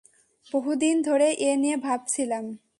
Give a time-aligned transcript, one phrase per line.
[0.47, 2.45] বহুদিন ধরে এ নিয়ে ভাবছিলাম।